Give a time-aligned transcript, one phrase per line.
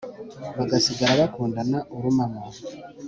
[0.57, 2.41] bagasigara bakundana urumamo